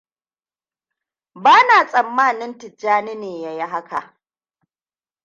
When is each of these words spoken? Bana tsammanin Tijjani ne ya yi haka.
Bana 1.43 1.87
tsammanin 1.87 2.57
Tijjani 2.57 3.15
ne 3.15 3.41
ya 3.41 3.51
yi 3.53 3.67
haka. 3.71 4.15